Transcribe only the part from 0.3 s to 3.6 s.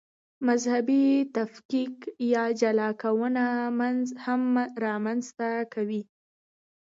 مذهبي تفکیک یا جلاکونه